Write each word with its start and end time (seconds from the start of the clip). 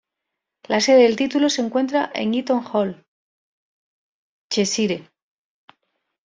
La 0.67 0.81
sede 0.81 1.03
del 1.03 1.15
título 1.15 1.47
se 1.47 1.61
encuentra 1.61 2.09
en 2.15 2.33
Eaton 2.33 2.63
Hall, 2.73 3.05
Cheshire. 4.49 5.07